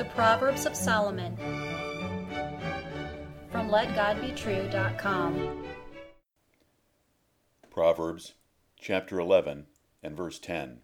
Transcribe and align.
The 0.00 0.06
Proverbs 0.06 0.64
of 0.64 0.74
Solomon 0.74 1.36
from 3.52 3.68
LetGodBetrue.com. 3.68 5.66
Proverbs 7.70 8.32
chapter 8.80 9.20
11 9.20 9.66
and 10.02 10.16
verse 10.16 10.38
10. 10.38 10.78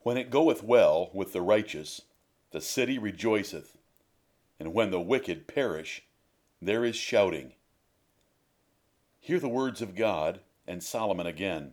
When 0.00 0.18
it 0.18 0.28
goeth 0.28 0.62
well 0.62 1.10
with 1.14 1.32
the 1.32 1.40
righteous, 1.40 2.02
the 2.50 2.60
city 2.60 2.98
rejoiceth, 2.98 3.78
and 4.60 4.74
when 4.74 4.90
the 4.90 5.00
wicked 5.00 5.48
perish, 5.48 6.02
there 6.60 6.84
is 6.84 6.96
shouting. 6.96 7.54
Hear 9.20 9.40
the 9.40 9.48
words 9.48 9.80
of 9.80 9.94
God 9.94 10.40
and 10.66 10.82
Solomon 10.82 11.26
again. 11.26 11.72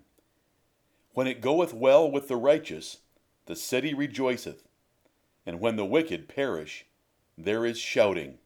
When 1.11 1.27
it 1.27 1.41
goeth 1.41 1.73
well 1.73 2.09
with 2.09 2.29
the 2.29 2.37
righteous, 2.37 2.99
the 3.45 3.57
city 3.57 3.93
rejoiceth, 3.93 4.68
and 5.45 5.59
when 5.59 5.75
the 5.75 5.85
wicked 5.85 6.27
perish, 6.27 6.85
there 7.37 7.65
is 7.65 7.79
shouting. 7.79 8.37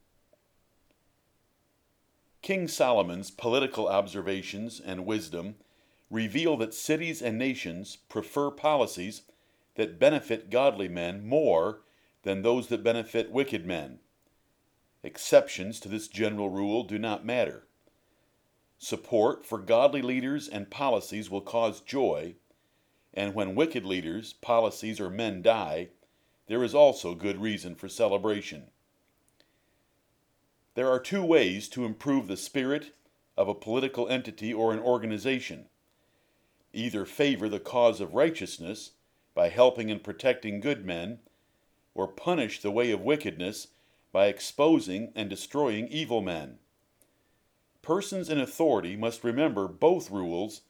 King 2.42 2.68
Solomon's 2.68 3.32
political 3.32 3.88
observations 3.88 4.80
and 4.80 5.06
wisdom 5.06 5.56
reveal 6.10 6.58
that 6.58 6.74
cities 6.74 7.22
and 7.22 7.38
nations 7.38 7.96
prefer 7.96 8.52
policies 8.52 9.24
that 9.76 9.98
benefit 9.98 10.50
godly 10.50 10.88
men 10.88 11.26
more 11.26 11.82
than 12.24 12.42
those 12.42 12.68
that 12.68 12.84
benefit 12.84 13.32
wicked 13.32 13.66
men. 13.66 14.00
Exceptions 15.04 15.80
to 15.80 15.90
this 15.90 16.08
general 16.08 16.50
rule 16.50 16.84
do 16.84 17.00
not 17.00 17.26
matter. 17.26 17.68
Support 18.78 19.46
for 19.46 19.58
godly 19.58 20.02
leaders 20.02 20.48
and 20.48 20.70
policies 20.70 21.30
will 21.30 21.42
cause 21.42 21.82
joy, 21.82 22.36
and 23.14 23.34
when 23.34 23.56
wicked 23.56 23.86
leaders, 23.86 24.34
policies, 24.34 25.00
or 25.00 25.10
men 25.10 25.42
die, 25.42 25.90
there 26.48 26.64
is 26.64 26.76
also 26.76 27.16
good 27.16 27.42
reason 27.42 27.76
for 27.76 27.88
celebration. 27.88 28.72
There 30.76 30.90
are 30.90 31.00
two 31.00 31.24
ways 31.24 31.70
to 31.70 31.86
improve 31.86 32.28
the 32.28 32.38
spirit 32.38 32.96
of 33.38 33.48
a 33.48 33.56
political 33.56 34.08
entity 34.08 34.54
or 34.54 34.74
an 34.74 34.80
organization. 34.80 35.66
Either 36.74 37.06
favor 37.06 37.48
the 37.48 37.60
cause 37.60 38.02
of 38.02 38.16
righteousness 38.16 38.92
by 39.36 39.50
helping 39.50 39.90
and 39.90 40.04
protecting 40.04 40.60
good 40.60 40.86
men, 40.86 41.20
or 41.96 42.08
punish 42.08 42.62
the 42.62 42.72
way 42.72 42.92
of 42.92 43.02
wickedness 43.02 43.68
by 44.12 44.28
exposing 44.28 45.12
and 45.16 45.30
destroying 45.30 45.88
evil 45.88 46.22
men. 46.22 46.58
Persons 47.82 48.30
in 48.30 48.40
authority 48.40 48.96
must 48.96 49.24
remember 49.24 49.68
both 49.68 50.10
rules 50.10 50.62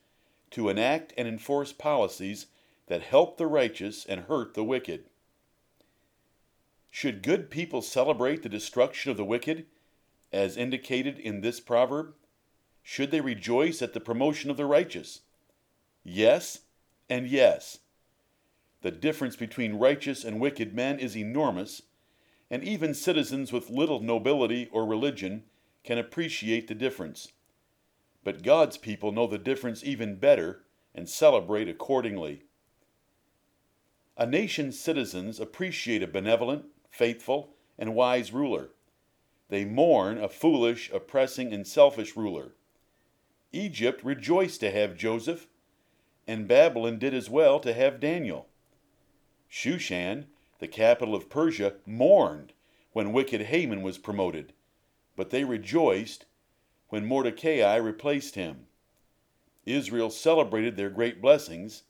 to 0.51 0.69
enact 0.69 1.13
and 1.17 1.27
enforce 1.27 1.71
policies 1.71 2.47
that 2.87 3.01
help 3.01 3.37
the 3.37 3.47
righteous 3.47 4.05
and 4.05 4.21
hurt 4.21 4.53
the 4.53 4.63
wicked. 4.63 5.05
Should 6.95 7.23
good 7.23 7.49
people 7.49 7.81
celebrate 7.81 8.43
the 8.43 8.49
destruction 8.49 9.09
of 9.09 9.17
the 9.17 9.25
wicked, 9.25 9.65
as 10.31 10.55
indicated 10.55 11.17
in 11.17 11.41
this 11.41 11.59
proverb? 11.59 12.13
Should 12.83 13.09
they 13.09 13.19
rejoice 13.19 13.81
at 13.81 13.93
the 13.93 13.99
promotion 13.99 14.51
of 14.51 14.57
the 14.57 14.67
righteous? 14.67 15.21
Yes, 16.03 16.59
and 17.09 17.27
yes. 17.27 17.79
The 18.83 18.91
difference 18.91 19.35
between 19.35 19.79
righteous 19.79 20.23
and 20.23 20.39
wicked 20.39 20.75
men 20.75 20.99
is 20.99 21.17
enormous, 21.17 21.81
and 22.51 22.63
even 22.63 22.93
citizens 22.93 23.51
with 23.51 23.71
little 23.71 23.99
nobility 23.99 24.69
or 24.71 24.85
religion 24.85 25.45
can 25.83 25.97
appreciate 25.97 26.67
the 26.67 26.75
difference. 26.75 27.31
But 28.23 28.43
God's 28.43 28.77
people 28.77 29.11
know 29.11 29.25
the 29.25 29.39
difference 29.39 29.83
even 29.83 30.17
better 30.17 30.63
and 30.93 31.09
celebrate 31.09 31.67
accordingly. 31.67 32.43
A 34.15 34.27
nation's 34.27 34.79
citizens 34.79 35.39
appreciate 35.39 36.03
a 36.03 36.07
benevolent, 36.07 36.65
faithful, 36.93 37.49
and 37.77 37.95
wise 37.95 38.31
ruler. 38.31 38.69
They 39.49 39.65
mourn 39.65 40.19
a 40.19 40.29
foolish, 40.29 40.91
oppressing, 40.91 41.51
and 41.51 41.65
selfish 41.65 42.15
ruler. 42.15 42.53
Egypt 43.51 44.03
rejoiced 44.03 44.59
to 44.59 44.71
have 44.71 44.95
Joseph, 44.95 45.47
and 46.27 46.47
Babylon 46.47 46.99
did 46.99 47.13
as 47.13 47.29
well 47.29 47.59
to 47.59 47.73
have 47.73 47.99
Daniel. 47.99 48.47
Shushan, 49.49 50.27
the 50.59 50.67
capital 50.67 51.15
of 51.15 51.29
Persia, 51.29 51.75
mourned 51.85 52.53
when 52.93 53.11
wicked 53.11 53.41
Haman 53.41 53.81
was 53.81 53.97
promoted, 53.97 54.53
but 55.15 55.31
they 55.31 55.43
rejoiced 55.43 56.25
when 56.89 57.05
Mordecai 57.05 57.75
replaced 57.75 58.35
him. 58.35 58.67
Israel 59.65 60.11
celebrated 60.11 60.77
their 60.77 60.91
great 60.91 61.21
blessings 61.21 61.83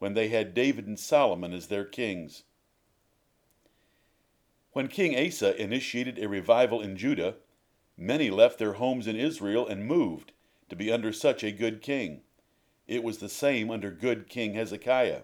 when 0.00 0.14
they 0.14 0.28
had 0.28 0.52
David 0.52 0.86
and 0.88 0.98
Solomon 0.98 1.52
as 1.52 1.68
their 1.68 1.84
kings. 1.84 2.42
When 4.78 4.86
King 4.86 5.18
Asa 5.18 5.60
initiated 5.60 6.20
a 6.20 6.28
revival 6.28 6.80
in 6.80 6.96
Judah, 6.96 7.34
many 7.96 8.30
left 8.30 8.60
their 8.60 8.74
homes 8.74 9.08
in 9.08 9.16
Israel 9.16 9.66
and 9.66 9.84
moved 9.84 10.30
to 10.68 10.76
be 10.76 10.92
under 10.92 11.12
such 11.12 11.42
a 11.42 11.50
good 11.50 11.82
king. 11.82 12.20
It 12.86 13.02
was 13.02 13.18
the 13.18 13.28
same 13.28 13.72
under 13.72 13.90
good 13.90 14.28
King 14.28 14.54
Hezekiah. 14.54 15.22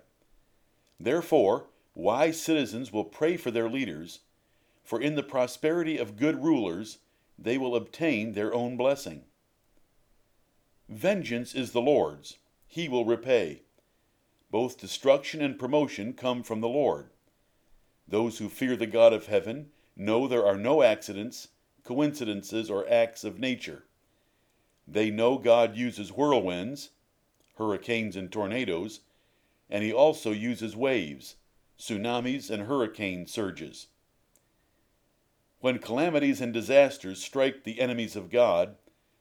Therefore, 0.99 1.67
wise 1.95 2.43
citizens 2.43 2.93
will 2.93 3.05
pray 3.05 3.37
for 3.37 3.53
their 3.53 3.71
leaders, 3.71 4.23
for 4.83 5.01
in 5.01 5.15
the 5.15 5.23
prosperity 5.23 5.99
of 5.99 6.17
good 6.17 6.43
rulers 6.43 6.99
they 7.39 7.57
will 7.57 7.77
obtain 7.77 8.33
their 8.33 8.53
own 8.53 8.77
blessing. 8.77 9.23
Vengeance 10.89 11.55
is 11.55 11.71
the 11.71 11.81
Lord's, 11.81 12.39
he 12.67 12.89
will 12.89 13.05
repay. 13.05 13.63
Both 14.51 14.81
destruction 14.81 15.41
and 15.41 15.61
promotion 15.61 16.13
come 16.13 16.43
from 16.43 16.61
the 16.61 16.67
Lord. 16.67 17.11
Those 18.07 18.39
who 18.39 18.49
fear 18.49 18.77
the 18.77 18.87
God 18.87 19.13
of 19.13 19.27
heaven 19.27 19.71
know 19.97 20.27
there 20.27 20.47
are 20.47 20.57
no 20.57 20.83
accidents, 20.83 21.49
coincidences, 21.85 22.71
or 22.71 22.89
acts 22.89 23.25
of 23.25 23.39
nature. 23.39 23.85
They 24.87 25.11
know 25.11 25.39
God 25.39 25.77
uses 25.77 26.11
whirlwinds, 26.11 26.91
hurricanes, 27.57 28.17
and 28.17 28.31
tornadoes, 28.31 29.01
and 29.71 29.83
He 29.83 29.93
also 29.93 30.31
uses 30.31 30.77
waves, 30.77 31.37
tsunamis, 31.79 32.51
and 32.51 32.65
hurricane 32.65 33.27
surges. 33.27 33.87
When 35.61 35.79
calamities 35.79 36.43
and 36.43 36.53
disasters 36.53 37.23
strike 37.23 37.65
the 37.65 37.81
enemies 37.81 38.17
of 38.17 38.31
God, 38.31 38.77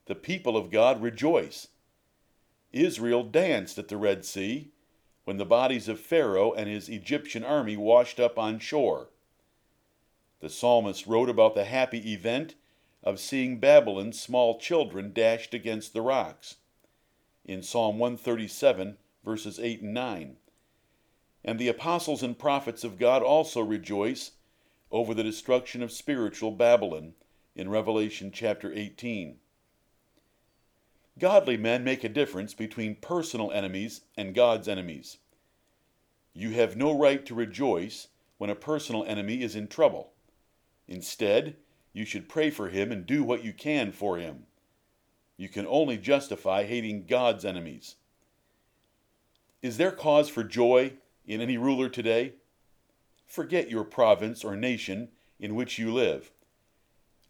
the 0.07 0.16
people 0.16 0.57
of 0.57 0.69
God 0.69 1.01
rejoice. 1.01 1.69
Israel 2.73 3.23
danced 3.23 3.77
at 3.77 3.88
the 3.88 3.95
Red 3.95 4.25
Sea 4.25 4.72
when 5.25 5.38
the 5.38 5.45
bodies 5.45 5.88
of 5.88 6.00
Pharaoh 6.00 6.53
and 6.53 6.69
his 6.69 6.89
Egyptian 6.89 7.44
army 7.44 7.78
washed 7.78 8.19
up 8.19 8.38
on 8.38 8.59
shore. 8.59 9.09
The 10.39 10.50
psalmist 10.50 11.07
wrote 11.07 11.29
about 11.29 11.56
the 11.56 11.66
happy 11.66 12.11
event 12.11 12.56
of 13.03 13.19
seeing 13.19 13.59
Babylon's 13.59 14.19
small 14.19 14.59
children 14.59 15.13
dashed 15.13 15.53
against 15.53 15.94
the 15.94 16.01
rocks 16.01 16.57
in 17.45 17.61
Psalm 17.61 18.00
137, 18.00 18.97
verses 19.23 19.59
8 19.59 19.81
and 19.81 19.94
9. 19.94 20.38
And 21.45 21.59
the 21.59 21.67
apostles 21.67 22.23
and 22.23 22.38
prophets 22.38 22.84
of 22.84 22.97
God 23.00 23.22
also 23.22 23.61
rejoice 23.61 24.31
over 24.91 25.13
the 25.13 25.23
destruction 25.23 25.84
of 25.84 25.91
spiritual 25.91 26.51
Babylon 26.51 27.13
in 27.55 27.69
Revelation 27.69 28.31
chapter 28.31 28.72
18. 28.73 29.40
Godly 31.19 31.57
men 31.57 31.84
make 31.84 32.03
a 32.03 32.09
difference 32.09 32.53
between 32.53 32.96
personal 32.96 33.51
enemies 33.51 34.01
and 34.18 34.34
God's 34.34 34.68
enemies. 34.68 35.18
You 36.34 36.51
have 36.51 36.75
no 36.75 36.97
right 36.97 37.24
to 37.25 37.35
rejoice 37.35 38.07
when 38.38 38.50
a 38.50 38.56
personal 38.56 39.03
enemy 39.06 39.44
is 39.44 39.56
in 39.56 39.68
trouble. 39.68 40.13
Instead, 40.88 41.56
you 41.94 42.06
should 42.06 42.28
pray 42.28 42.50
for 42.50 42.69
him 42.69 42.91
and 42.91 43.06
do 43.06 43.23
what 43.23 43.44
you 43.44 43.53
can 43.53 43.91
for 43.91 44.18
him. 44.18 44.47
You 45.38 45.47
can 45.50 45.68
only 45.68 45.97
justify 45.97 46.63
hating 46.63 47.06
God's 47.06 47.46
enemies. 47.46 47.96
Is 49.62 49.78
there 49.78 49.91
cause 49.91 50.29
for 50.29 50.44
joy 50.44 50.94
in 51.25 51.40
any 51.40 51.57
ruler 51.57 51.90
today? 51.90 52.34
Forget 53.28 53.69
your 53.69 53.84
province 53.84 54.44
or 54.44 54.56
nation 54.56 55.09
in 55.40 55.55
which 55.55 55.78
you 55.78 55.93
live. 55.93 56.32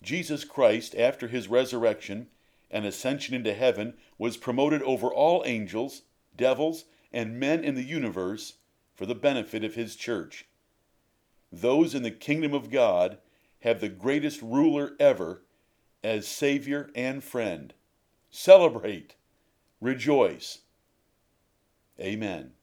Jesus 0.02 0.44
Christ, 0.44 0.96
after 0.96 1.28
his 1.28 1.48
resurrection, 1.48 2.28
and 2.74 2.86
ascension 2.86 3.36
into 3.36 3.54
heaven 3.54 3.94
was 4.18 4.36
promoted 4.36 4.82
over 4.82 5.08
all 5.08 5.44
angels, 5.46 6.02
devils, 6.36 6.86
and 7.14 7.40
men 7.40 7.64
in 7.64 7.76
the 7.76 7.84
universe 7.84 8.56
for 8.94 9.06
the 9.06 9.16
benefit 9.16 9.64
of 9.64 9.76
his 9.76 9.96
church. 9.96 10.46
Those 11.52 11.96
in 11.96 12.04
the 12.04 12.12
kingdom 12.12 12.54
of 12.54 12.72
God 12.72 13.20
have 13.60 13.80
the 13.80 13.90
greatest 13.90 14.42
ruler 14.42 14.94
ever 15.00 15.44
as 16.04 16.28
Savior 16.28 16.90
and 16.96 17.24
friend. 17.24 17.74
Celebrate, 18.30 19.16
rejoice. 19.80 20.60
Amen. 22.00 22.52